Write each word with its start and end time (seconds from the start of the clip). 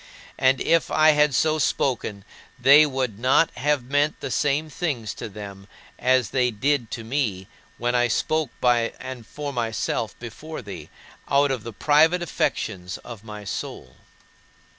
And 0.39 0.59
if 0.61 0.89
I 0.89 1.11
had 1.11 1.35
so 1.35 1.59
spoken, 1.59 2.25
they 2.59 2.87
would 2.87 3.19
not 3.19 3.51
have 3.51 3.83
meant 3.83 4.19
the 4.19 4.31
same 4.31 4.67
things 4.67 5.13
to 5.13 5.29
them 5.29 5.67
as 5.99 6.31
they 6.31 6.49
did 6.49 6.89
to 6.97 7.03
me 7.03 7.47
when 7.77 7.93
I 7.93 8.07
spoke 8.07 8.49
by 8.59 8.93
and 8.99 9.27
for 9.27 9.53
myself 9.53 10.17
before 10.17 10.63
thee, 10.63 10.89
out 11.27 11.51
of 11.51 11.61
the 11.61 11.71
private 11.71 12.23
affections 12.23 12.97
of 13.03 13.23
my 13.23 13.43
soul. 13.43 13.95